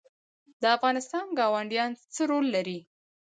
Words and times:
د 0.61 0.63
افغانستان 0.77 1.25
ګاونډیان 1.39 1.91
څه 2.13 2.21
رول 2.29 2.45
لري؟ 2.55 2.79